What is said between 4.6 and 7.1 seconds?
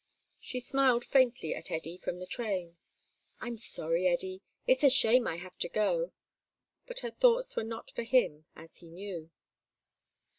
It's a shame I have to go," but